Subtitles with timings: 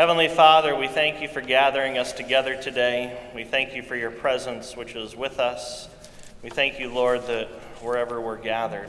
[0.00, 3.20] Heavenly Father, we thank you for gathering us together today.
[3.34, 5.90] We thank you for your presence, which is with us.
[6.42, 7.48] We thank you, Lord, that
[7.82, 8.88] wherever we're gathered,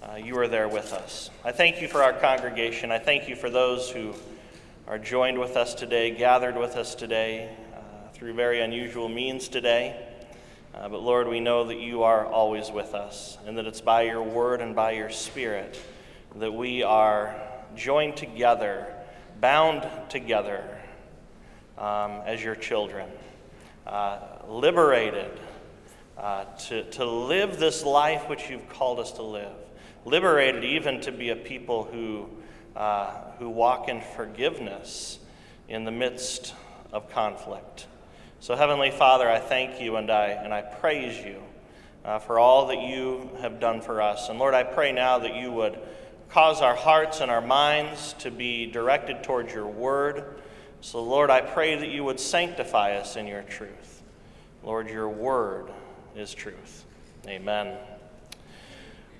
[0.00, 1.28] uh, you are there with us.
[1.44, 2.92] I thank you for our congregation.
[2.92, 4.14] I thank you for those who
[4.86, 10.06] are joined with us today, gathered with us today uh, through very unusual means today.
[10.72, 14.02] Uh, but Lord, we know that you are always with us, and that it's by
[14.02, 15.82] your word and by your spirit
[16.36, 17.34] that we are
[17.74, 18.94] joined together,
[19.40, 20.62] bound together
[21.78, 23.08] um, as your children,
[23.86, 25.30] uh, liberated
[26.18, 29.52] uh, to, to live this life which you've called us to live,
[30.04, 32.28] liberated even to be a people who,
[32.76, 35.18] uh, who walk in forgiveness
[35.68, 36.54] in the midst
[36.92, 37.86] of conflict.
[38.40, 41.42] So, Heavenly Father, I thank you and I, and I praise you
[42.04, 44.28] uh, for all that you have done for us.
[44.28, 45.78] And Lord, I pray now that you would
[46.30, 50.24] cause our hearts and our minds to be directed towards your word.
[50.80, 54.02] So, Lord, I pray that you would sanctify us in your truth.
[54.62, 55.70] Lord, your word
[56.14, 56.84] is truth.
[57.26, 57.76] Amen.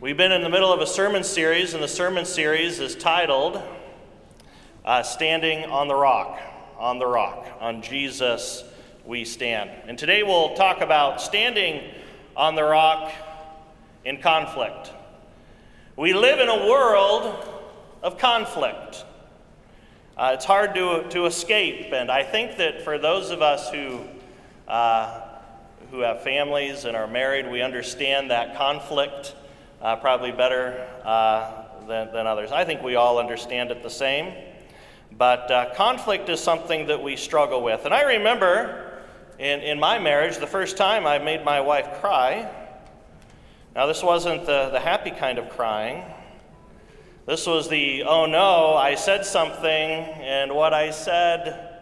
[0.01, 3.61] We've been in the middle of a sermon series, and the sermon series is titled
[4.85, 6.41] uh, Standing on the Rock,
[6.79, 8.65] on the Rock, on Jesus
[9.05, 9.71] we stand.
[9.87, 11.93] And today we'll talk about standing
[12.37, 13.13] on the rock
[14.05, 14.93] in conflict.
[16.01, 17.47] We live in a world
[18.03, 19.05] of conflict.
[20.17, 24.01] Uh, it's hard to, to escape, and I think that for those of us who,
[24.67, 25.21] uh,
[25.91, 29.35] who have families and are married, we understand that conflict
[29.83, 32.51] uh, probably better uh, than, than others.
[32.51, 34.33] I think we all understand it the same,
[35.19, 37.85] but uh, conflict is something that we struggle with.
[37.85, 39.03] And I remember
[39.39, 42.51] in, in my marriage, the first time I made my wife cry,
[43.75, 46.03] now this wasn't the, the happy kind of crying.
[47.27, 51.79] This was the, oh no, I said something, and what I said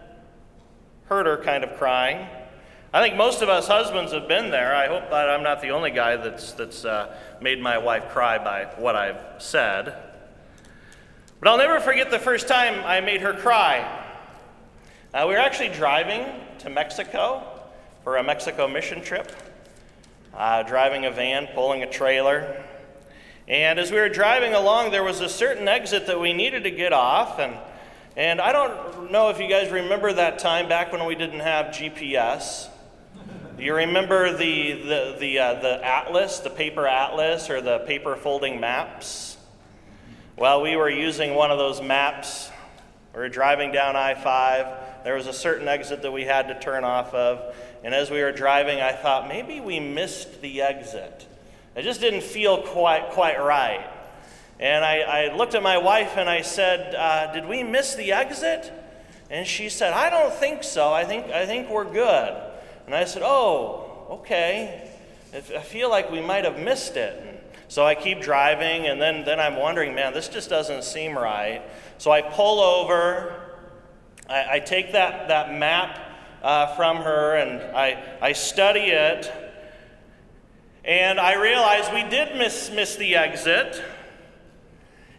[1.07, 2.27] hurt her kind of crying.
[2.93, 4.75] I think most of us husbands have been there.
[4.75, 8.39] I hope that I'm not the only guy that's, that's uh, made my wife cry
[8.39, 9.95] by what I've said.
[11.41, 14.05] But I'll never forget the first time I made her cry.
[15.15, 16.27] Uh, we were actually driving
[16.59, 17.43] to Mexico
[18.05, 19.33] for a Mexico mission trip,
[20.35, 22.65] uh, driving a van, pulling a trailer.
[23.47, 26.71] And as we were driving along, there was a certain exit that we needed to
[26.71, 27.39] get off.
[27.39, 27.57] And,
[28.17, 31.67] and I don't know if you guys remember that time back when we didn't have
[31.67, 32.69] GPS.
[33.59, 38.61] You remember the, the, the, uh, the atlas, the paper atlas, or the paper folding
[38.61, 39.37] maps?
[40.37, 42.51] Well, we were using one of those maps.
[43.15, 46.61] We were driving down I 5 there was a certain exit that we had to
[46.61, 47.55] turn off of.
[47.85, 51.27] And as we were driving, I thought maybe we missed the exit.
[51.77, 53.89] It just didn't feel quite, quite right.
[54.59, 58.13] And I, I looked at my wife and I said, uh, Did we miss the
[58.13, 58.73] exit?
[59.31, 60.93] And she said, I don't think so.
[60.93, 62.43] I think, I think we're good.
[62.87, 64.91] And I said, Oh, okay.
[65.35, 67.29] I feel like we might have missed it.
[67.69, 71.63] So I keep driving, and then, then I'm wondering, man, this just doesn't seem right.
[71.99, 73.35] So I pull over,
[74.27, 76.08] I, I take that, that map
[76.43, 79.33] uh, from her and I, I study it,
[80.85, 83.83] and I realize we did miss, miss the exit.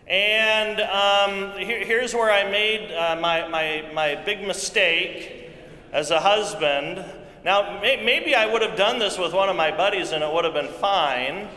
[0.08, 5.52] And um, here, here's where I made uh, my, my, my big mistake
[5.92, 7.06] as a husband.
[7.46, 10.34] Now, may, maybe I would have done this with one of my buddies and it
[10.34, 11.48] would have been fine,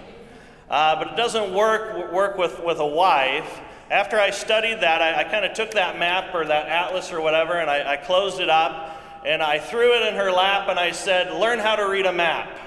[0.68, 3.60] uh, but it doesn't work, work with, with a wife
[3.92, 7.20] after I studied that, I, I kind of took that map or that atlas or
[7.20, 8.91] whatever and I, I closed it up
[9.24, 12.12] and I threw it in her lap and I said, Learn how to read a
[12.12, 12.58] map.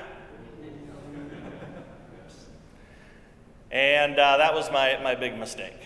[3.72, 5.78] And uh, that was my, my big mistake.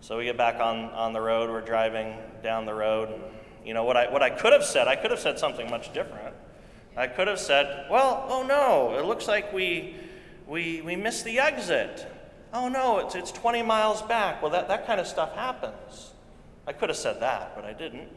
[0.00, 3.10] So we get back on, on the road, we're driving down the road.
[3.10, 3.22] And,
[3.64, 5.92] you know, what I, what I could have said, I could have said something much
[5.92, 6.34] different.
[6.96, 9.94] I could have said, Well, oh no, it looks like we,
[10.48, 12.06] we, we missed the exit.
[12.52, 14.42] Oh no, it's, it's 20 miles back.
[14.42, 16.10] Well, that, that kind of stuff happens.
[16.66, 18.08] I could have said that, but I didn't.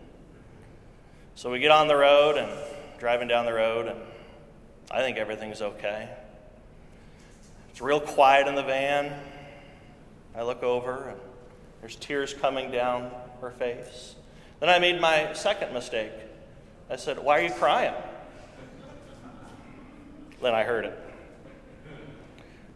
[1.35, 2.51] So we get on the road and
[2.99, 3.99] driving down the road, and
[4.91, 6.09] I think everything's okay.
[7.69, 9.13] It's real quiet in the van.
[10.35, 11.19] I look over, and
[11.79, 13.11] there's tears coming down
[13.41, 14.15] her face.
[14.59, 16.11] Then I made my second mistake.
[16.89, 17.95] I said, Why are you crying?
[20.41, 20.99] Then I heard it.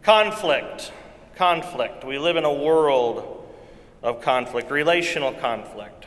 [0.01, 0.91] Conflict
[1.35, 2.03] conflict.
[2.05, 3.45] We live in a world
[4.01, 6.05] of conflict, relational conflict.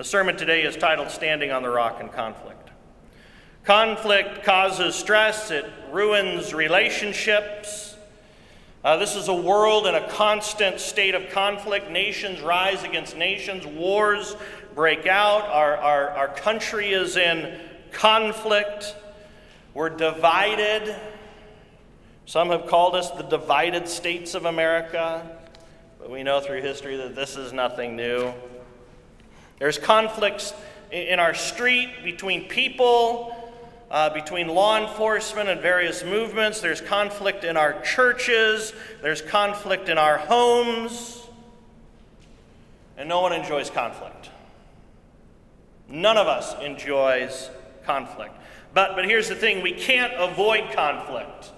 [0.00, 2.70] The sermon today is titled Standing on the Rock in Conflict.
[3.64, 7.96] Conflict causes stress, it ruins relationships,
[8.82, 11.90] Uh, this is a world in a constant state of conflict.
[11.90, 14.36] Nations rise against nations, wars
[14.74, 15.42] break out.
[15.42, 17.60] Our, our, our country is in
[17.92, 18.96] conflict.
[19.74, 20.96] We're divided.
[22.24, 25.30] Some have called us the divided states of America,
[25.98, 28.32] but we know through history that this is nothing new.
[29.60, 30.52] There's conflicts
[30.90, 33.36] in our street between people
[33.90, 36.60] uh, between law enforcement and various movements.
[36.60, 38.72] There's conflict in our churches.
[39.02, 41.26] There's conflict in our homes.
[42.96, 44.30] And no one enjoys conflict.
[45.88, 47.50] None of us enjoys
[47.84, 48.34] conflict.
[48.72, 51.50] But, but here's the thing we can't avoid conflict.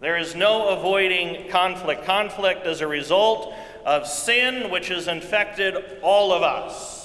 [0.00, 2.04] There is no avoiding conflict.
[2.04, 3.52] Conflict is a result
[3.84, 7.03] of sin which has infected all of us.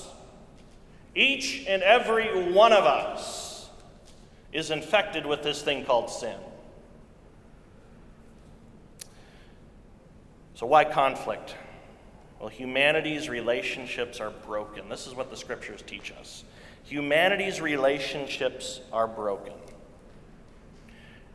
[1.19, 3.68] Each and every one of us
[4.54, 6.38] is infected with this thing called sin.
[10.56, 11.56] So, why conflict?
[12.39, 14.88] Well, humanity's relationships are broken.
[14.88, 16.45] This is what the scriptures teach us.
[16.86, 19.54] Humanity's relationships are broken.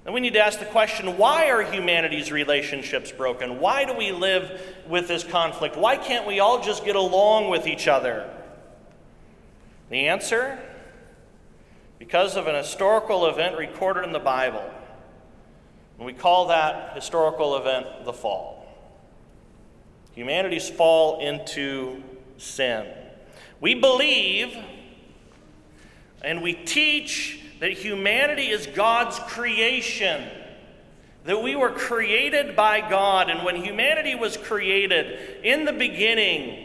[0.06, 3.60] And we need to ask the question why are humanity's relationships broken?
[3.60, 5.76] Why do we live with this conflict?
[5.76, 8.30] Why can't we all just get along with each other?
[9.90, 10.58] The answer
[11.98, 14.64] because of an historical event recorded in the Bible.
[15.96, 18.66] And we call that historical event the fall.
[20.14, 22.02] Humanity's fall into
[22.36, 22.86] sin.
[23.60, 24.56] We believe
[26.22, 30.24] and we teach that humanity is God's creation,
[31.24, 33.30] that we were created by God.
[33.30, 36.63] And when humanity was created in the beginning,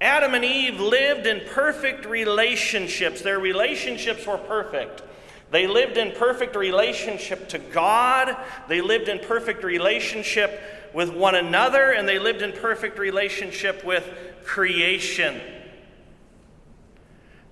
[0.00, 3.20] Adam and Eve lived in perfect relationships.
[3.20, 5.02] Their relationships were perfect.
[5.50, 8.36] They lived in perfect relationship to God,
[8.68, 10.60] they lived in perfect relationship
[10.92, 14.08] with one another, and they lived in perfect relationship with
[14.44, 15.40] creation.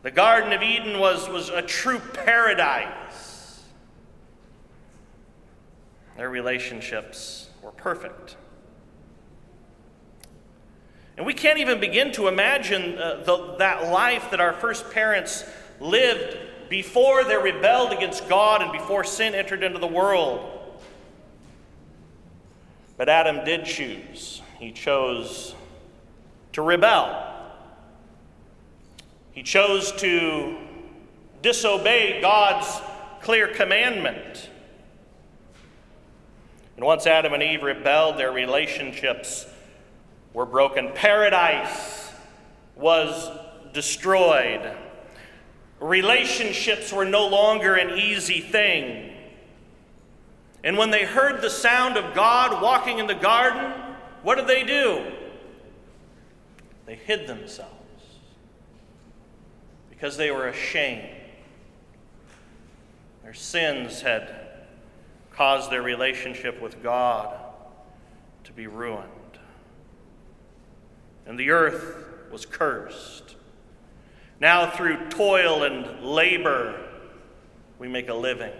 [0.02, 3.62] The Garden of Eden was, was a true paradise.
[6.16, 8.36] Their relationships were perfect.
[11.16, 15.44] And we can't even begin to imagine uh, the, that life that our first parents
[15.80, 16.36] lived
[16.68, 20.52] before they rebelled against God and before sin entered into the world.
[22.96, 24.42] But Adam did choose.
[24.58, 25.54] He chose
[26.52, 27.34] to rebel.
[29.32, 30.56] He chose to
[31.42, 32.80] disobey God's
[33.20, 34.48] clear commandment.
[36.76, 39.46] And once Adam and Eve rebelled, their relationships
[40.36, 40.90] were broken.
[40.94, 42.12] Paradise
[42.74, 43.30] was
[43.72, 44.70] destroyed.
[45.80, 49.14] Relationships were no longer an easy thing.
[50.62, 53.72] And when they heard the sound of God walking in the garden,
[54.22, 55.10] what did they do?
[56.84, 57.72] They hid themselves
[59.88, 61.16] because they were ashamed.
[63.22, 64.36] Their sins had
[65.32, 67.38] caused their relationship with God
[68.44, 69.15] to be ruined
[71.26, 73.36] and the earth was cursed.
[74.40, 76.88] Now, through toil and labor,
[77.78, 78.52] we make a living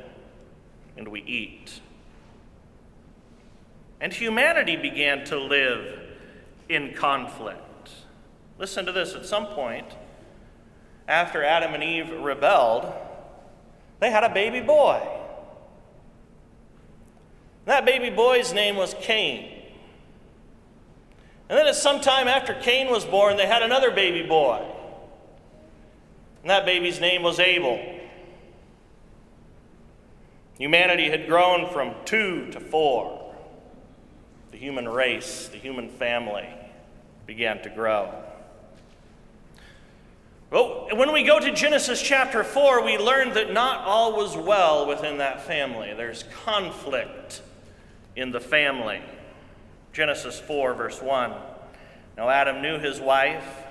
[0.97, 1.81] and we eat.
[4.01, 6.01] And humanity began to live
[6.69, 7.91] in conflict.
[8.59, 9.87] Listen to this at some point,
[11.09, 12.93] after Adam and Eve rebelled,
[14.01, 15.01] they had a baby boy.
[17.65, 19.56] That baby boy's name was Cain.
[21.49, 24.65] And then at some time after Cain was born, they had another baby boy.
[26.43, 27.81] And that baby's name was Abel.
[30.59, 33.35] Humanity had grown from two to four.
[34.51, 36.49] The human race, the human family
[37.27, 38.13] began to grow.
[40.51, 44.87] Well, when we go to Genesis chapter 4, we learn that not all was well
[44.87, 45.93] within that family.
[45.95, 47.43] There's conflict
[48.15, 49.03] in the family.
[49.97, 51.33] Genesis 4, verse 1.
[52.19, 53.63] Now Adam knew his wife,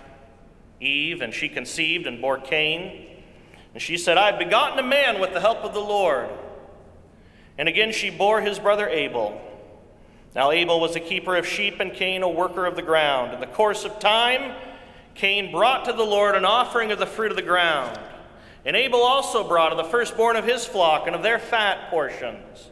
[0.82, 3.22] Eve, and she conceived and bore Cain.
[3.76, 6.28] And she said, I have begotten a man with the help of the Lord.
[7.60, 9.40] And again she bore his brother Abel.
[10.34, 13.32] Now Abel was a keeper of sheep, and Cain a worker of the ground.
[13.32, 14.56] In the course of time,
[15.14, 18.00] Cain brought to the Lord an offering of the fruit of the ground.
[18.66, 22.72] And Abel also brought of the firstborn of his flock and of their fat portions.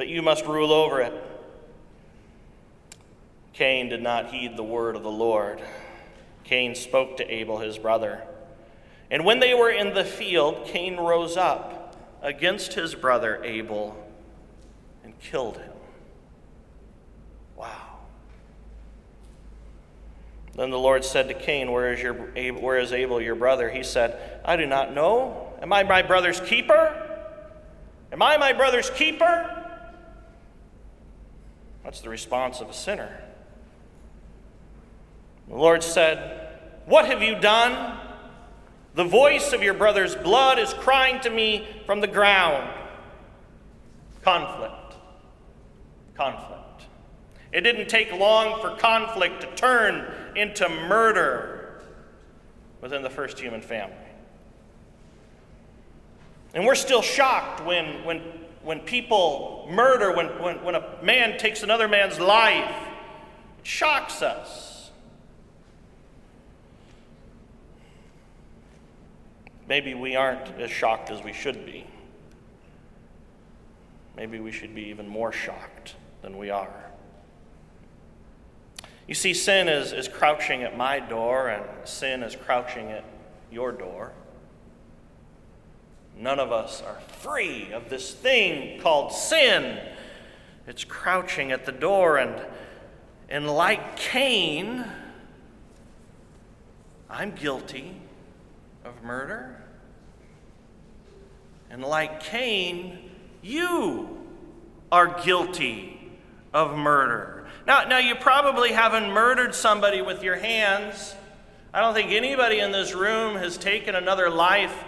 [0.00, 1.12] but you must rule over it.
[3.52, 5.60] Cain did not heed the word of the Lord.
[6.42, 8.22] Cain spoke to Abel, his brother.
[9.10, 13.94] And when they were in the field, Cain rose up against his brother Abel
[15.04, 15.72] and killed him.
[17.54, 17.98] Wow.
[20.54, 23.68] Then the Lord said to Cain, Where is, your, where is Abel, your brother?
[23.68, 25.52] He said, I do not know.
[25.60, 27.06] Am I my brother's keeper?
[28.10, 29.59] Am I my brother's keeper?
[31.84, 33.22] That's the response of a sinner.
[35.48, 37.98] The Lord said, What have you done?
[38.94, 42.68] The voice of your brother's blood is crying to me from the ground.
[44.22, 44.94] Conflict.
[46.14, 46.86] Conflict.
[47.52, 51.82] It didn't take long for conflict to turn into murder
[52.80, 53.96] within the first human family.
[56.54, 58.20] And we're still shocked when, when,
[58.62, 62.88] when people murder, when, when, when a man takes another man's life.
[63.58, 64.90] It shocks us.
[69.68, 71.86] Maybe we aren't as shocked as we should be.
[74.16, 76.90] Maybe we should be even more shocked than we are.
[79.06, 83.04] You see, sin is, is crouching at my door, and sin is crouching at
[83.50, 84.12] your door.
[86.16, 89.78] None of us are free of this thing called sin.
[90.66, 92.40] It's crouching at the door, and,
[93.28, 94.84] and like Cain,
[97.08, 97.96] I'm guilty
[98.84, 99.62] of murder.
[101.70, 103.10] And like Cain,
[103.42, 104.18] you
[104.92, 106.12] are guilty
[106.52, 107.46] of murder.
[107.66, 111.14] Now, now, you probably haven't murdered somebody with your hands.
[111.72, 114.84] I don't think anybody in this room has taken another life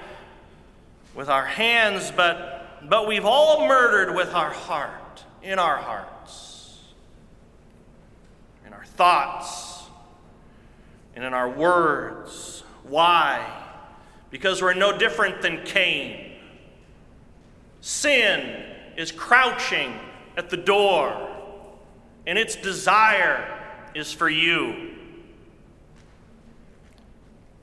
[1.14, 6.81] with our hands, but, but we've all murdered with our heart, in our hearts,
[8.66, 9.85] in our thoughts,
[11.14, 12.64] and in our words.
[12.85, 13.47] Why?
[14.31, 16.33] Because we're no different than Cain.
[17.81, 18.64] Sin
[18.97, 19.99] is crouching
[20.37, 21.28] at the door
[22.26, 23.59] and its desire
[23.95, 24.90] is for you.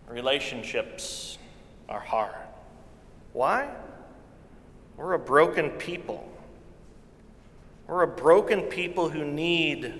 [0.07, 1.37] Relationships
[1.87, 2.33] are hard.
[3.39, 3.69] Why?
[4.97, 6.29] We're a broken people.
[7.87, 9.93] We're a broken people who need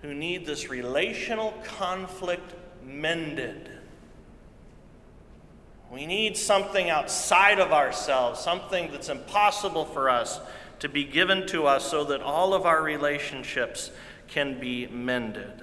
[0.00, 3.68] who need this relational conflict mended.
[5.92, 10.40] We need something outside of ourselves, something that's impossible for us
[10.78, 13.90] to be given to us so that all of our relationships
[14.28, 15.62] can be mended.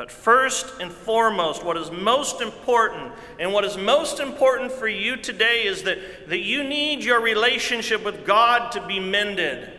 [0.00, 5.18] But first and foremost, what is most important, and what is most important for you
[5.18, 9.70] today, is that, that you need your relationship with God to be mended.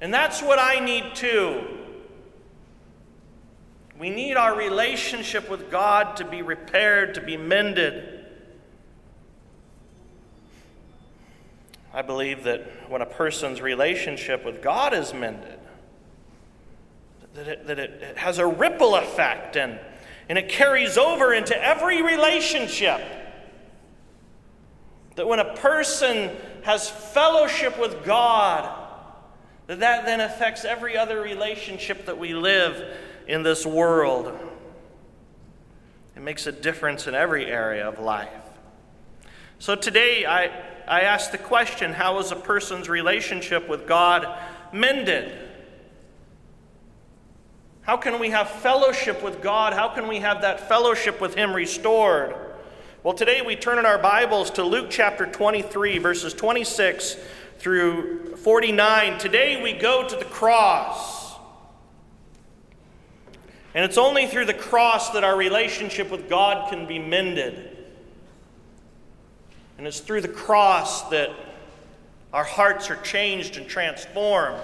[0.00, 1.62] And that's what I need too.
[3.96, 8.26] We need our relationship with God to be repaired, to be mended.
[11.92, 15.60] I believe that when a person's relationship with God is mended,
[17.34, 19.78] that it, that it has a ripple effect and,
[20.28, 23.00] and it carries over into every relationship.
[25.16, 26.30] That when a person
[26.62, 28.82] has fellowship with God,
[29.66, 34.32] that that then affects every other relationship that we live in this world.
[36.16, 38.28] It makes a difference in every area of life.
[39.58, 40.50] So today, I,
[40.86, 44.26] I ask the question how is a person's relationship with God
[44.72, 45.53] mended?
[47.84, 49.74] How can we have fellowship with God?
[49.74, 52.34] How can we have that fellowship with Him restored?
[53.02, 57.18] Well, today we turn in our Bibles to Luke chapter 23, verses 26
[57.58, 59.18] through 49.
[59.18, 61.34] Today we go to the cross.
[63.74, 67.76] And it's only through the cross that our relationship with God can be mended.
[69.76, 71.28] And it's through the cross that
[72.32, 74.62] our hearts are changed and transformed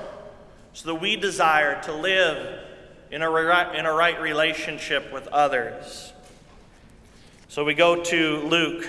[0.73, 2.70] so that we desire to live
[3.11, 6.13] in a, right, in a right relationship with others.
[7.49, 8.87] So we go to Luke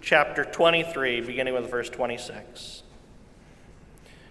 [0.00, 2.82] chapter 23, beginning with verse 26.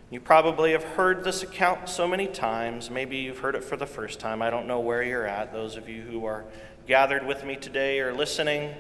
[0.09, 2.89] You probably have heard this account so many times.
[2.89, 4.41] Maybe you've heard it for the first time.
[4.41, 5.53] I don't know where you're at.
[5.53, 6.43] Those of you who are
[6.85, 8.73] gathered with me today or listening,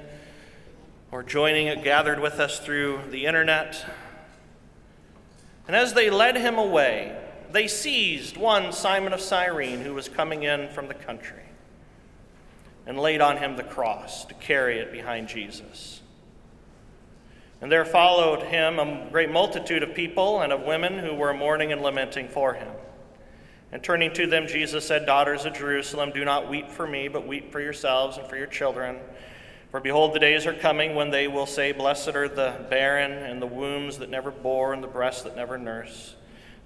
[1.11, 3.85] or joining gathered with us through the internet.
[5.67, 7.17] And as they led him away,
[7.53, 11.43] they seized one Simon of Cyrene who was coming in from the country
[12.85, 16.01] and laid on him the cross to carry it behind Jesus.
[17.61, 21.71] And there followed him a great multitude of people and of women who were mourning
[21.71, 22.71] and lamenting for him.
[23.71, 27.27] And turning to them, Jesus said, Daughters of Jerusalem, do not weep for me, but
[27.27, 28.97] weep for yourselves and for your children.
[29.69, 33.41] For behold, the days are coming when they will say, Blessed are the barren, and
[33.41, 36.15] the wombs that never bore, and the breasts that never nurse.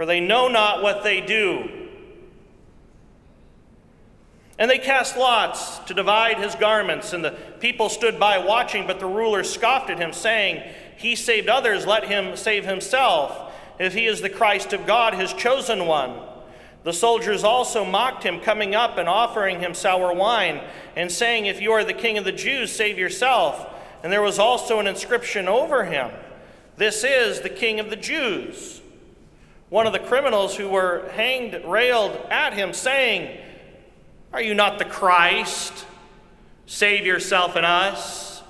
[0.00, 1.68] for they know not what they do.
[4.58, 8.98] And they cast lots to divide his garments, and the people stood by watching, but
[8.98, 10.62] the ruler scoffed at him, saying,
[10.96, 15.34] He saved others, let him save himself, if he is the Christ of God, his
[15.34, 16.18] chosen one.
[16.82, 20.62] The soldiers also mocked him, coming up and offering him sour wine,
[20.96, 23.68] and saying, If you are the king of the Jews, save yourself.
[24.02, 26.10] And there was also an inscription over him
[26.78, 28.79] This is the king of the Jews.
[29.70, 33.38] One of the criminals who were hanged railed at him, saying,
[34.32, 35.86] are you not the Christ?
[36.66, 38.42] Save yourself and us.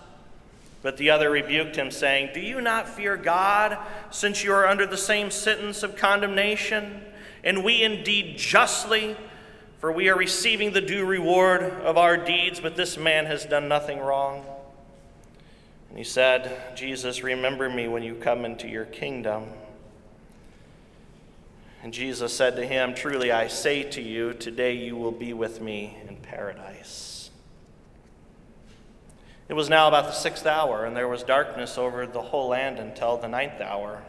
[0.83, 3.79] But the other rebuked him, saying, Do you not fear God,
[4.11, 7.03] since you are under the same sentence of condemnation?
[7.45, 9.17] And we indeed justly,
[9.79, 13.69] for we are receiving the due reward of our deeds, but this man has done
[13.69, 14.45] nothing wrong.
[15.89, 19.45] And he said, Jesus, remember me when you come into your kingdom.
[21.83, 25.61] And Jesus said to him, Truly I say to you, today you will be with
[25.61, 27.31] me in paradise.
[29.49, 32.79] It was now about the sixth hour, and there was darkness over the whole land
[32.79, 34.03] until the ninth hour,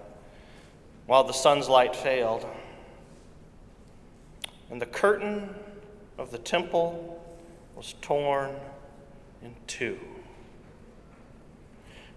[1.08, 2.46] while the sun's light failed.
[4.70, 5.56] And the curtain
[6.18, 7.26] of the temple
[7.76, 8.56] was torn
[9.42, 9.98] in two.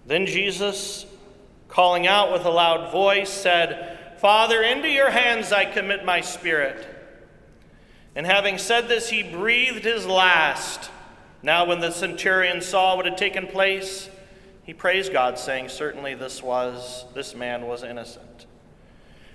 [0.06, 1.06] Then Jesus,
[1.68, 6.88] calling out with a loud voice, said, Father, into your hands I commit my spirit.
[8.16, 10.88] And having said this, he breathed his last.
[11.42, 14.08] Now, when the centurion saw what had taken place,
[14.62, 18.46] he praised God, saying, Certainly this was, this man was innocent.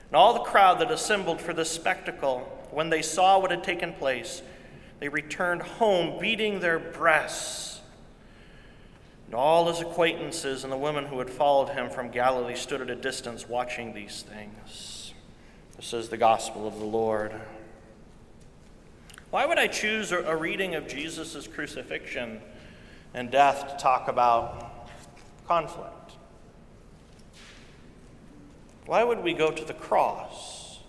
[0.07, 2.39] And all the crowd that assembled for this spectacle,
[2.71, 4.41] when they saw what had taken place,
[4.99, 7.78] they returned home, beating their breasts.
[9.29, 12.89] And all his acquaintances and the women who had followed him from Galilee stood at
[12.89, 15.13] a distance watching these things.
[15.75, 17.31] This is the gospel of the Lord.
[19.29, 22.41] Why would I choose a reading of Jesus' crucifixion
[23.13, 24.89] and death to talk about
[25.45, 26.13] conflict?
[28.87, 30.79] Why would we go to the cross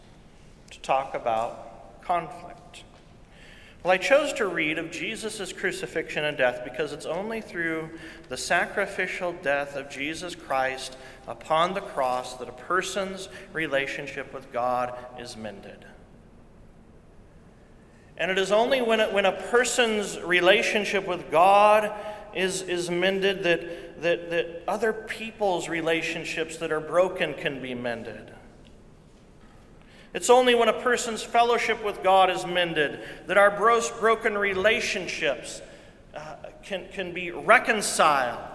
[0.70, 2.49] to talk about conflict?
[3.82, 7.88] Well, I chose to read of Jesus' crucifixion and death because it's only through
[8.28, 14.98] the sacrificial death of Jesus Christ upon the cross that a person's relationship with God
[15.18, 15.86] is mended.
[18.18, 21.90] And it is only when, it, when a person's relationship with God
[22.34, 28.30] is, is mended that, that, that other people's relationships that are broken can be mended.
[30.12, 35.62] It's only when a person's fellowship with God is mended that our broken relationships
[36.14, 38.50] uh, can, can be reconciled.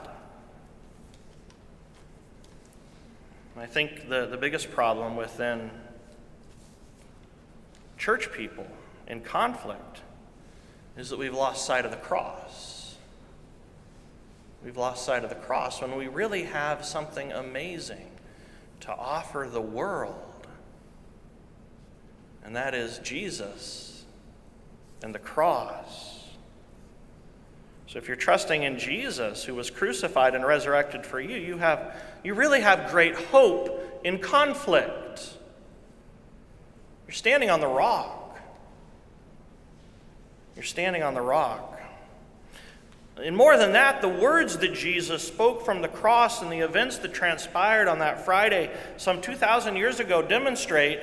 [3.57, 5.71] I think the, the biggest problem within
[7.97, 8.67] church people
[9.07, 10.01] in conflict
[10.97, 12.95] is that we've lost sight of the cross.
[14.63, 18.11] We've lost sight of the cross when we really have something amazing
[18.81, 20.24] to offer the world
[22.45, 24.05] and that is Jesus
[25.03, 26.29] and the cross.
[27.87, 31.95] So if you're trusting in Jesus who was crucified and resurrected for you, you have
[32.23, 35.33] you really have great hope in conflict.
[37.07, 38.39] You're standing on the rock.
[40.55, 41.79] You're standing on the rock.
[43.17, 46.97] And more than that, the words that Jesus spoke from the cross and the events
[46.97, 50.99] that transpired on that Friday some 2,000 years ago demonstrate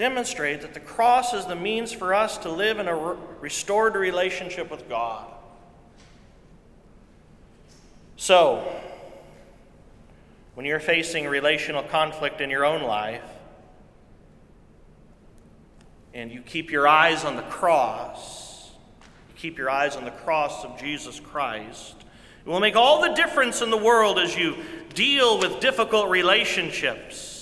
[0.00, 3.94] demonstrate that the cross is the means for us to live in a re- restored
[3.94, 5.26] relationship with God.
[8.16, 8.66] So,
[10.54, 13.22] when you're facing relational conflict in your own life,
[16.14, 18.70] and you keep your eyes on the cross,
[19.28, 21.94] you keep your eyes on the cross of Jesus Christ,
[22.44, 24.56] it will make all the difference in the world as you
[24.94, 27.39] deal with difficult relationships.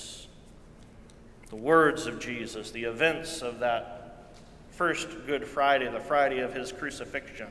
[1.50, 4.32] The words of Jesus, the events of that
[4.70, 7.48] first Good Friday, the Friday of his crucifixion,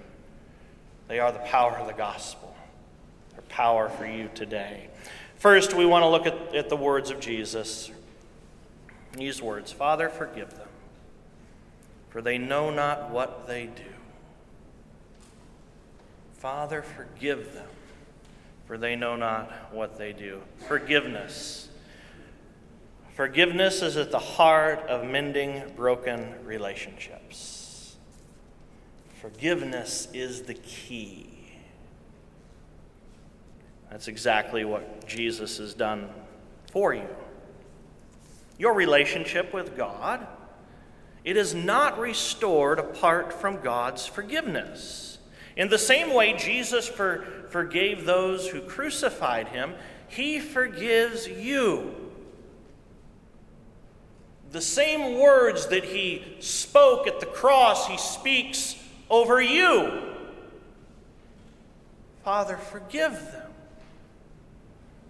[1.08, 2.56] they are the power of the gospel.
[3.32, 4.90] They're power for you today.
[5.38, 7.92] First, we want to look at, at the words of Jesus.
[9.14, 10.68] These words Father, forgive them,
[12.10, 13.84] for they know not what they do.
[16.34, 17.68] Father, forgive them,
[18.66, 20.42] for they know not what they do.
[20.68, 21.70] Forgiveness.
[23.18, 27.96] Forgiveness is at the heart of mending broken relationships.
[29.20, 31.28] Forgiveness is the key.
[33.90, 36.12] That's exactly what Jesus has done
[36.72, 37.08] for you.
[38.60, 40.28] Your relationship with God,
[41.24, 45.18] it is not restored apart from God's forgiveness.
[45.56, 49.74] In the same way Jesus for, forgave those who crucified him,
[50.08, 52.07] he forgives you.
[54.52, 58.76] The same words that he spoke at the cross, he speaks
[59.10, 60.16] over you.
[62.24, 63.52] Father, forgive them.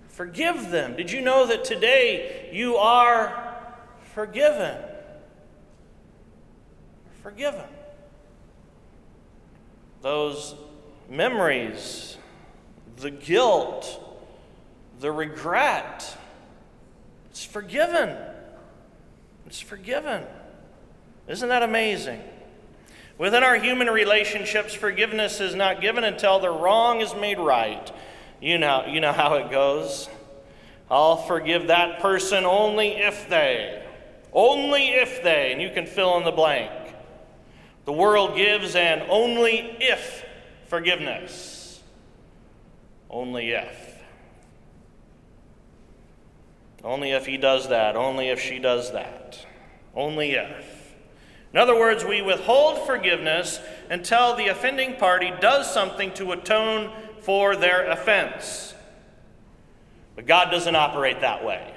[0.09, 0.95] Forgive them.
[0.95, 3.55] Did you know that today you are
[4.13, 4.77] forgiven?
[7.21, 7.65] Forgiven
[10.01, 10.55] those
[11.09, 12.17] memories,
[12.97, 14.01] the guilt,
[14.99, 16.17] the regret.
[17.29, 18.15] It's forgiven.
[19.47, 20.23] It's forgiven.
[21.29, 22.21] Isn't that amazing?
[23.17, 27.89] Within our human relationships, forgiveness is not given until the wrong is made right.
[28.41, 30.09] You know, you know how it goes.
[30.91, 33.83] I'll forgive that person only if they.
[34.33, 35.53] Only if they.
[35.53, 36.71] And you can fill in the blank.
[37.85, 40.25] The world gives an only if
[40.67, 41.81] forgiveness.
[43.09, 43.96] Only if.
[46.83, 47.95] Only if he does that.
[47.95, 49.45] Only if she does that.
[49.95, 50.95] Only if.
[51.53, 53.59] In other words, we withhold forgiveness
[53.89, 58.73] until the offending party does something to atone for their offense.
[60.15, 61.73] But God doesn't operate that way.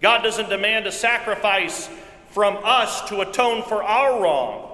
[0.00, 1.88] God doesn't demand a sacrifice
[2.30, 4.70] from us to atone for our wrong.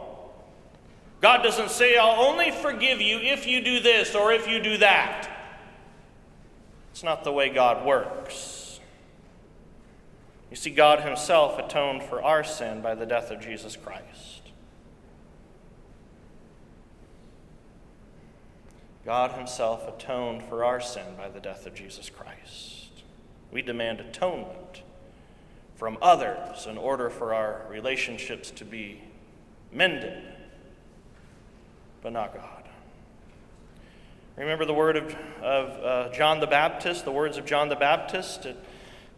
[1.21, 4.79] God doesn't say, I'll only forgive you if you do this or if you do
[4.79, 5.29] that.
[6.93, 8.60] It's not the way God works.
[10.51, 14.43] You see, God Himself atoned for our sin by the death of Jesus Christ.
[19.05, 23.05] God Himself atoned for our sin by the death of Jesus Christ.
[23.53, 24.83] We demand atonement
[25.77, 29.01] from others in order for our relationships to be
[29.73, 30.23] mended,
[32.03, 32.69] but not God.
[34.37, 38.47] Remember the word of, of uh, John the Baptist, the words of John the Baptist
[38.47, 38.57] at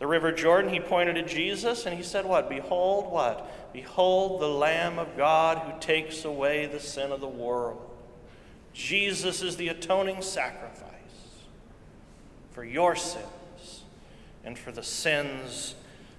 [0.02, 0.72] the River Jordan.
[0.72, 2.48] He pointed to Jesus and he said, What?
[2.48, 3.72] Behold, what?
[3.72, 7.88] Behold the Lamb of God who takes away the sin of the world.
[8.72, 10.88] Jesus is the atoning sacrifice
[12.50, 13.84] for your sins
[14.42, 15.76] and for the sins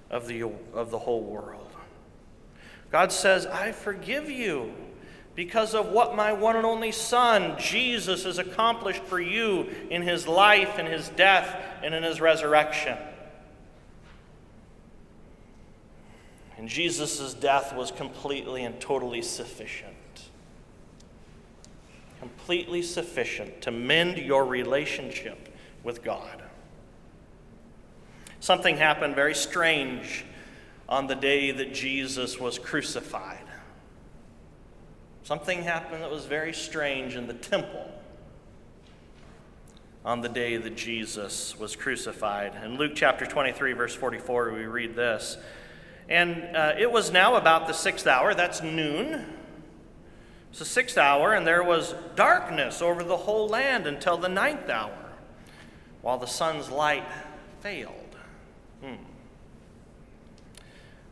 [0.08, 1.70] of the, of the whole world.
[2.90, 4.72] God says, I forgive you
[5.34, 10.26] because of what my one and only Son, Jesus, has accomplished for you in his
[10.26, 12.96] life, in his death, and in his resurrection.
[16.64, 19.92] And Jesus' death was completely and totally sufficient.
[22.20, 26.42] Completely sufficient to mend your relationship with God.
[28.40, 30.24] Something happened very strange
[30.88, 33.44] on the day that Jesus was crucified.
[35.22, 37.92] Something happened that was very strange in the temple
[40.02, 42.54] on the day that Jesus was crucified.
[42.64, 45.36] In Luke chapter 23, verse 44, we read this.
[46.08, 49.26] And uh, it was now about the sixth hour, that's noon.
[50.50, 54.68] It's the sixth hour, and there was darkness over the whole land until the ninth
[54.68, 55.12] hour,
[56.02, 57.06] while the sun's light
[57.60, 58.16] failed.
[58.82, 58.94] Hmm.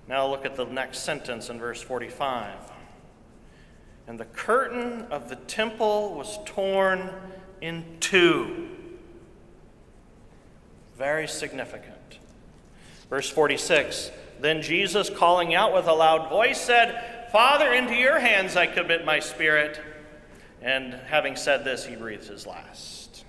[0.08, 2.54] Now look at the next sentence in verse 45.
[4.06, 7.10] And the curtain of the temple was torn
[7.60, 8.68] in two.
[10.96, 12.18] Very significant.
[13.08, 14.10] Verse 46
[14.42, 19.04] Then Jesus, calling out with a loud voice, said, Father, into your hands I commit
[19.04, 19.80] my spirit.
[20.60, 23.24] And having said this, he breathed his last.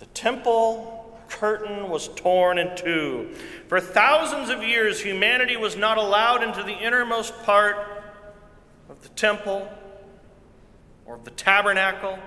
[0.00, 3.36] The temple curtain was torn in two.
[3.68, 7.76] For thousands of years, humanity was not allowed into the innermost part
[8.88, 9.72] of the temple
[11.06, 12.18] or of the tabernacle.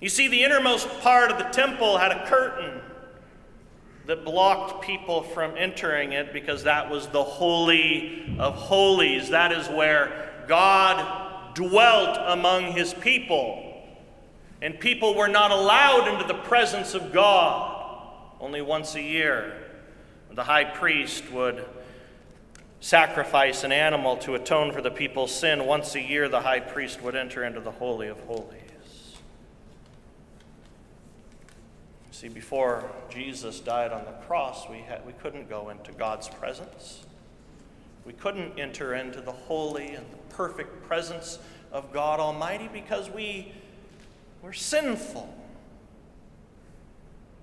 [0.00, 2.82] You see, the innermost part of the temple had a curtain
[4.08, 9.28] that blocked people from entering it because that was the Holy of Holies.
[9.28, 13.84] That is where God dwelt among his people.
[14.62, 17.78] And people were not allowed into the presence of God
[18.40, 19.52] only once a year.
[20.30, 21.66] The high priest would
[22.80, 25.66] sacrifice an animal to atone for the people's sin.
[25.66, 28.67] Once a year, the high priest would enter into the Holy of Holies.
[32.18, 37.06] See, before Jesus died on the cross, we, had, we couldn't go into God's presence.
[38.04, 41.38] We couldn't enter into the holy and the perfect presence
[41.70, 43.52] of God Almighty because we
[44.42, 45.32] were sinful.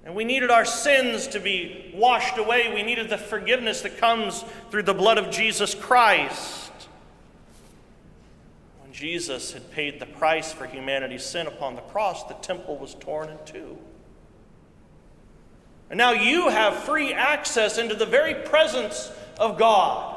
[0.04, 2.70] And we needed our sins to be washed away.
[2.74, 6.74] We needed the forgiveness that comes through the blood of Jesus Christ.
[8.82, 12.94] When Jesus had paid the price for humanity's sin upon the cross, the temple was
[12.96, 13.78] torn in two.
[15.90, 20.16] And now you have free access into the very presence of God.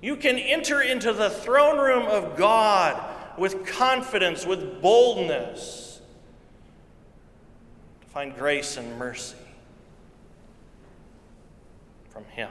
[0.00, 3.02] You can enter into the throne room of God
[3.38, 6.00] with confidence, with boldness
[8.00, 9.36] to find grace and mercy
[12.08, 12.50] from Him.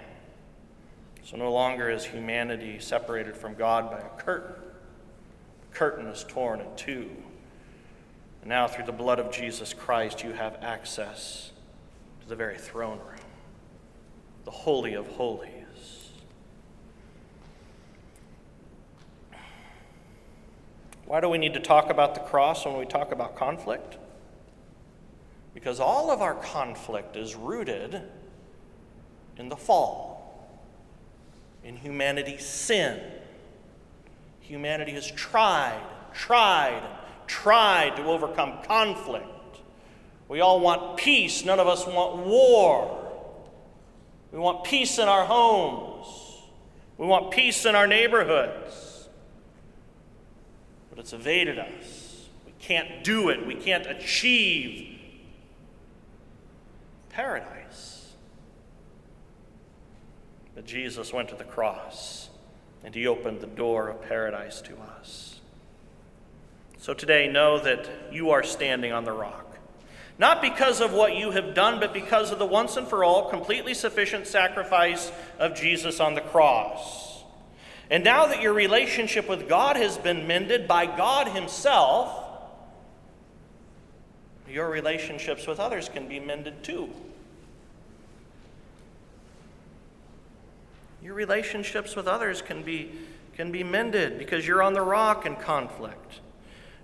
[1.24, 4.62] So no longer is humanity separated from God by a curtain.
[5.72, 7.10] The curtain is torn in two.
[8.46, 11.52] And now, through the blood of Jesus Christ, you have access
[12.22, 13.26] to the very throne room,
[14.44, 16.12] the Holy of Holies.
[21.08, 23.98] Why do we need to talk about the cross when we talk about conflict?
[25.56, 28.00] Because all of our conflict is rooted
[29.38, 30.48] in the fall,
[31.64, 33.02] in humanity's sin.
[34.42, 35.82] Humanity has tried,
[36.14, 36.84] tried,
[37.28, 39.26] tried to overcome conflict.
[40.28, 43.02] We all want peace, none of us want war.
[44.32, 46.08] We want peace in our homes,
[46.98, 49.08] we want peace in our neighborhoods.
[50.90, 52.28] But it's evaded us.
[52.46, 55.00] We can't do it, we can't achieve
[57.10, 58.14] paradise.
[60.54, 62.30] But Jesus went to the cross
[62.84, 65.35] and he opened the door of paradise to us.
[66.86, 69.58] So today, know that you are standing on the rock.
[70.20, 73.28] Not because of what you have done, but because of the once and for all
[73.28, 77.24] completely sufficient sacrifice of Jesus on the cross.
[77.90, 82.24] And now that your relationship with God has been mended by God Himself,
[84.48, 86.92] your relationships with others can be mended too.
[91.02, 92.92] Your relationships with others can be,
[93.36, 96.20] can be mended because you're on the rock in conflict.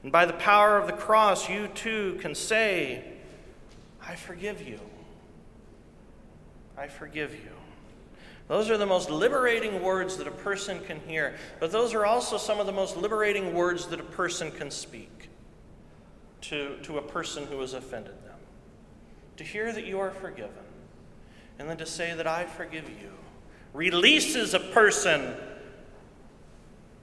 [0.04, 3.04] And by the power of the cross, you too can say,
[4.02, 4.80] I forgive you.
[6.78, 7.52] I forgive you.
[8.48, 12.38] Those are the most liberating words that a person can hear, but those are also
[12.38, 15.30] some of the most liberating words that a person can speak
[16.42, 18.40] to, to a person who has offended them.
[19.38, 20.52] To hear that you are forgiven,
[21.60, 23.12] and then to say that I forgive you
[23.74, 25.34] releases a person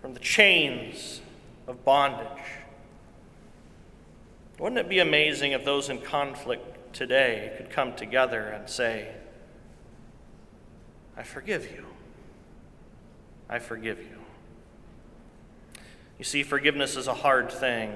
[0.00, 1.20] from the chains
[1.66, 2.42] of bondage.
[4.58, 9.08] Wouldn't it be amazing if those in conflict today could come together and say,
[11.16, 11.84] I forgive you.
[13.48, 14.18] I forgive you.
[16.18, 17.94] You see, forgiveness is a hard thing,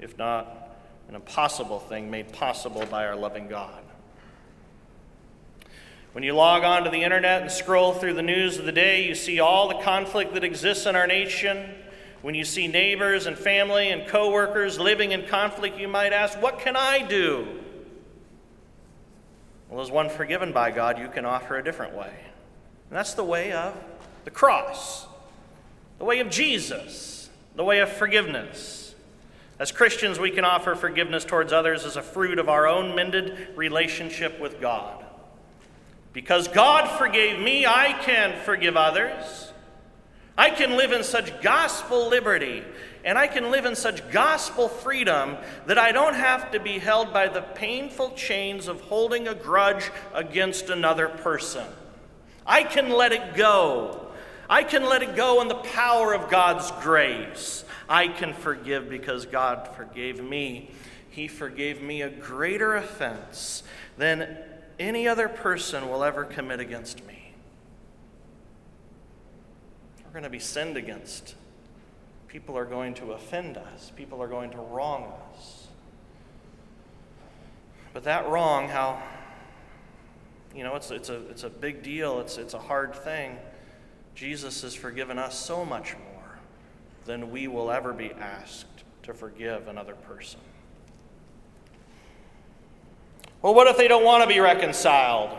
[0.00, 0.76] if not
[1.08, 3.82] an impossible thing made possible by our loving God.
[6.12, 9.06] When you log on to the internet and scroll through the news of the day,
[9.06, 11.74] you see all the conflict that exists in our nation.
[12.26, 16.58] When you see neighbors and family and coworkers living in conflict, you might ask, What
[16.58, 17.46] can I do?
[19.70, 22.10] Well, as one forgiven by God, you can offer a different way.
[22.90, 23.76] And that's the way of
[24.24, 25.06] the cross,
[26.00, 28.96] the way of Jesus, the way of forgiveness.
[29.60, 33.50] As Christians, we can offer forgiveness towards others as a fruit of our own mended
[33.54, 35.04] relationship with God.
[36.12, 39.52] Because God forgave me, I can forgive others.
[40.38, 42.62] I can live in such gospel liberty
[43.04, 47.12] and I can live in such gospel freedom that I don't have to be held
[47.12, 51.64] by the painful chains of holding a grudge against another person.
[52.44, 54.08] I can let it go.
[54.50, 57.64] I can let it go in the power of God's grace.
[57.88, 60.70] I can forgive because God forgave me.
[61.10, 63.62] he forgave me a greater offense
[63.96, 64.36] than
[64.78, 67.32] any other person will ever commit against me.
[70.04, 71.34] We're going to be sinned against.
[72.26, 75.66] People are going to offend us, people are going to wrong us.
[77.92, 79.02] But that wrong, how,
[80.54, 83.36] you know, it's, it's, a, it's a big deal, it's, it's a hard thing.
[84.14, 86.38] Jesus has forgiven us so much more
[87.04, 90.40] than we will ever be asked to forgive another person.
[93.42, 95.36] Well, what if they don't want to be reconciled?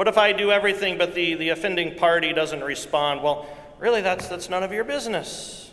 [0.00, 3.22] What if I do everything but the, the offending party doesn't respond?
[3.22, 3.46] Well,
[3.78, 5.72] really, that's, that's none of your business.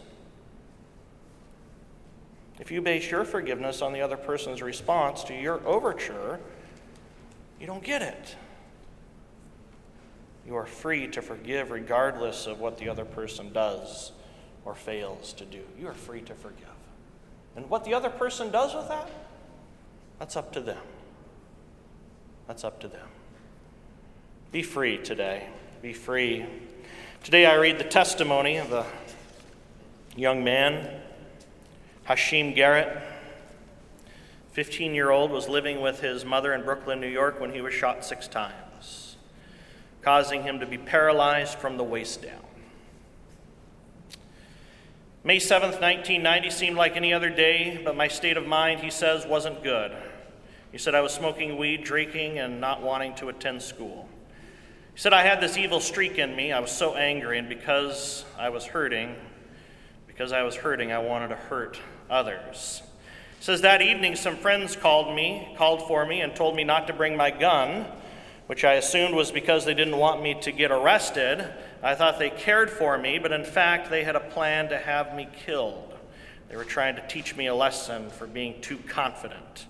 [2.60, 6.42] If you base your forgiveness on the other person's response to your overture,
[7.58, 8.36] you don't get it.
[10.46, 14.12] You are free to forgive regardless of what the other person does
[14.66, 15.62] or fails to do.
[15.80, 16.68] You are free to forgive.
[17.56, 19.10] And what the other person does with that,
[20.20, 20.84] that's up to them.
[22.46, 23.08] That's up to them.
[24.52, 25.46] Be free today.
[25.82, 26.46] Be free.
[27.22, 28.86] Today I read the testimony of a
[30.16, 31.02] young man,
[32.08, 32.98] Hashim Garrett.
[34.54, 37.74] 15 year old was living with his mother in Brooklyn, New York when he was
[37.74, 39.18] shot six times,
[40.02, 42.40] causing him to be paralyzed from the waist down.
[45.26, 49.26] May 7th, 1990 seemed like any other day, but my state of mind, he says,
[49.26, 49.92] wasn't good.
[50.72, 54.08] He said I was smoking weed, drinking, and not wanting to attend school.
[54.98, 56.52] He said I had this evil streak in me.
[56.52, 59.16] I was so angry, and because I was hurting,
[60.08, 61.80] because I was hurting, I wanted to hurt
[62.10, 62.82] others.
[63.38, 66.88] He says that evening some friends called me, called for me, and told me not
[66.88, 67.86] to bring my gun,
[68.48, 71.48] which I assumed was because they didn't want me to get arrested.
[71.84, 75.14] I thought they cared for me, but in fact, they had a plan to have
[75.14, 75.94] me killed.
[76.50, 79.68] They were trying to teach me a lesson for being too confident.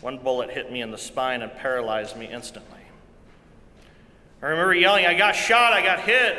[0.00, 2.75] One bullet hit me in the spine and paralyzed me instantly.
[4.42, 6.36] I remember yelling, I got shot, I got hit.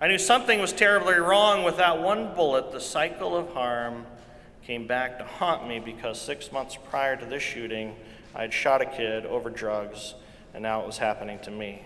[0.00, 2.72] I knew something was terribly wrong with that one bullet.
[2.72, 4.06] The cycle of harm
[4.64, 7.94] came back to haunt me because six months prior to this shooting,
[8.34, 10.14] I had shot a kid over drugs,
[10.54, 11.82] and now it was happening to me.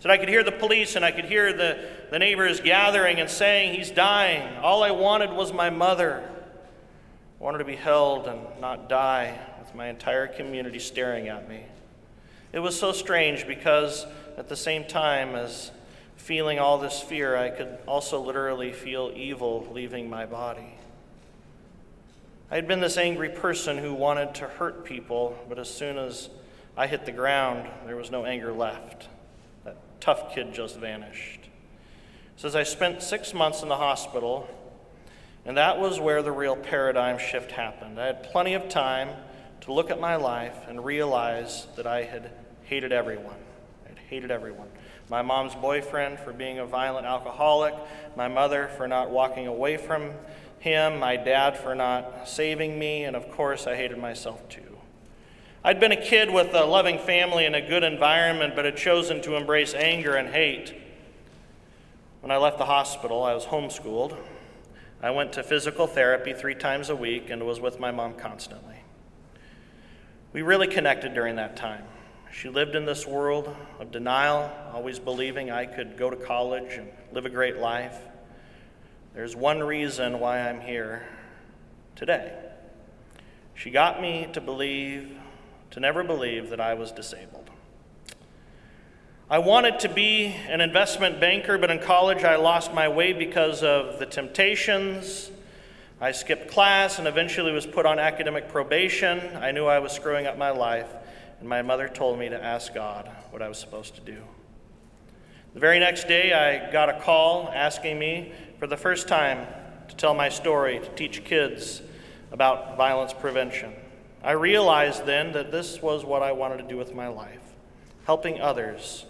[0.00, 3.30] So I could hear the police and I could hear the, the neighbors gathering and
[3.30, 4.58] saying, He's dying.
[4.58, 6.28] All I wanted was my mother.
[7.40, 11.64] I wanted to be held and not die with my entire community staring at me.
[12.54, 14.06] It was so strange because
[14.38, 15.72] at the same time as
[16.14, 20.78] feeling all this fear, I could also literally feel evil leaving my body.
[22.52, 26.30] I had been this angry person who wanted to hurt people, but as soon as
[26.76, 29.08] I hit the ground, there was no anger left
[29.64, 31.40] That tough kid just vanished.
[32.36, 34.48] So, as I spent six months in the hospital,
[35.44, 38.00] and that was where the real paradigm shift happened.
[38.00, 39.08] I had plenty of time
[39.62, 42.30] to look at my life and realize that I had
[42.64, 43.36] hated everyone.
[43.86, 44.68] I hated everyone.
[45.10, 47.74] My mom's boyfriend for being a violent alcoholic,
[48.16, 50.10] my mother for not walking away from
[50.58, 54.78] him, my dad for not saving me, and of course, I hated myself too.
[55.62, 59.22] I'd been a kid with a loving family and a good environment, but had chosen
[59.22, 60.74] to embrace anger and hate.
[62.20, 64.16] When I left the hospital, I was homeschooled.
[65.02, 68.76] I went to physical therapy three times a week and was with my mom constantly.
[70.32, 71.84] We really connected during that time.
[72.34, 76.88] She lived in this world of denial, always believing I could go to college and
[77.12, 77.96] live a great life.
[79.14, 81.06] There's one reason why I'm here
[81.94, 82.36] today.
[83.54, 85.16] She got me to believe
[85.70, 87.50] to never believe that I was disabled.
[89.30, 93.62] I wanted to be an investment banker, but in college I lost my way because
[93.62, 95.30] of the temptations.
[96.00, 99.20] I skipped class and eventually was put on academic probation.
[99.36, 100.92] I knew I was screwing up my life,
[101.44, 104.16] and my mother told me to ask God what I was supposed to do.
[105.52, 109.46] The very next day, I got a call asking me for the first time
[109.88, 111.82] to tell my story, to teach kids
[112.32, 113.74] about violence prevention.
[114.22, 117.42] I realized then that this was what I wanted to do with my life.
[118.06, 119.04] Helping others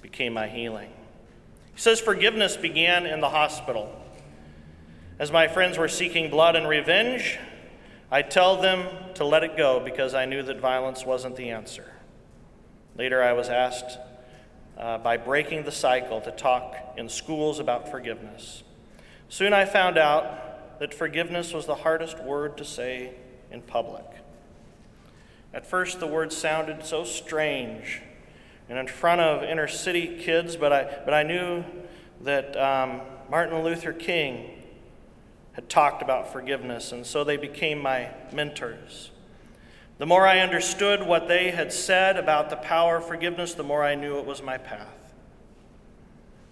[0.00, 0.88] became my healing.
[1.74, 3.94] He says forgiveness began in the hospital.
[5.18, 7.38] As my friends were seeking blood and revenge,
[8.10, 11.92] I tell them to let it go because I knew that violence wasn't the answer.
[12.96, 13.98] Later, I was asked
[14.78, 18.62] uh, by breaking the cycle to talk in schools about forgiveness.
[19.28, 23.14] Soon I found out that forgiveness was the hardest word to say
[23.50, 24.04] in public.
[25.52, 28.02] At first, the words sounded so strange
[28.68, 31.64] and in front of inner city kids, but I, but I knew
[32.22, 33.00] that um,
[33.30, 34.50] Martin Luther King
[35.56, 39.10] had talked about forgiveness, and so they became my mentors.
[39.96, 43.82] The more I understood what they had said about the power of forgiveness, the more
[43.82, 45.14] I knew it was my path.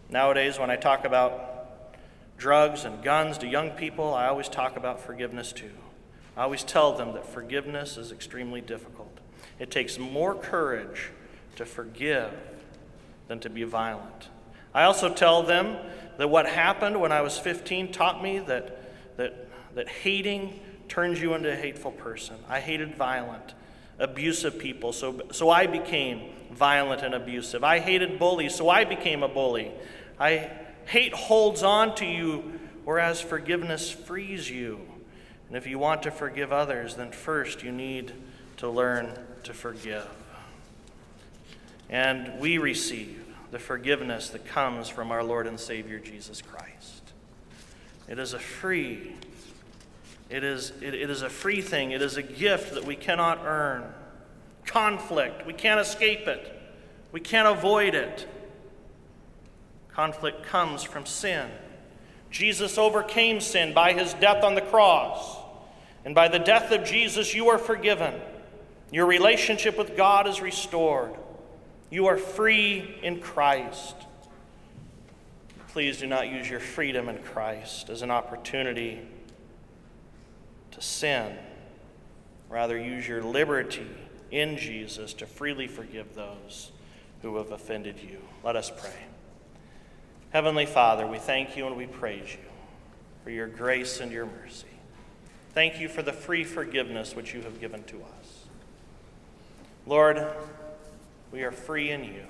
[0.09, 1.95] Nowadays, when I talk about
[2.39, 5.73] drugs and guns to young people, I always talk about forgiveness too.
[6.35, 9.19] I always tell them that forgiveness is extremely difficult.
[9.59, 11.11] It takes more courage
[11.57, 12.33] to forgive
[13.29, 14.31] than to be violent.
[14.73, 15.77] I also tell them
[16.17, 18.81] that what happened when I was 15 taught me that,
[19.17, 22.37] that, that hating turns you into a hateful person.
[22.49, 23.55] I hated violent,
[23.99, 27.65] abusive people, so, so I became violent and abusive.
[27.65, 29.73] I hated bullies, so I became a bully.
[30.19, 30.51] I
[30.87, 34.81] hate holds on to you, whereas forgiveness frees you.
[35.49, 38.12] And if you want to forgive others, then first you need
[38.59, 39.11] to learn
[39.45, 40.07] to forgive.
[41.89, 47.12] And we receive the forgiveness that comes from our Lord and Savior Jesus Christ.
[48.09, 49.15] It is a free
[50.31, 51.93] it is, it, it is a free thing.
[51.93, 53.85] It is a gift that we cannot earn.
[54.67, 56.51] Conflict, we can't escape it.
[57.13, 58.27] We can't avoid it.
[59.93, 61.49] Conflict comes from sin.
[62.31, 65.37] Jesus overcame sin by his death on the cross.
[66.05, 68.15] And by the death of Jesus, you are forgiven.
[68.91, 71.15] Your relationship with God is restored.
[71.91, 73.95] You are free in Christ.
[75.75, 79.01] Please do not use your freedom in Christ as an opportunity
[80.70, 81.37] to sin.
[82.49, 83.89] Rather, use your liberty
[84.31, 86.70] in Jesus to freely forgive those
[87.22, 88.18] who have offended you.
[88.45, 89.03] Let us pray.
[90.31, 92.49] Heavenly Father, we thank you and we praise you
[93.25, 94.68] for your grace and your mercy.
[95.55, 98.45] Thank you for the free forgiveness which you have given to us.
[99.89, 100.25] Lord,
[101.33, 102.27] we are free in you.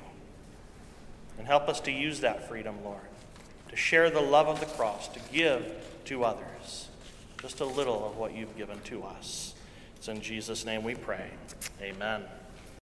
[1.36, 3.00] And help us to use that freedom, Lord,
[3.74, 5.64] to share the love of the cross, to give
[6.04, 6.86] to others
[7.42, 9.52] just a little of what you've given to us.
[9.96, 11.28] It's in Jesus' name we pray.
[11.82, 12.22] Amen.